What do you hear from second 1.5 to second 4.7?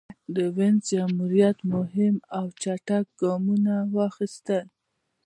مهم او چټک ګامونه واخیستل.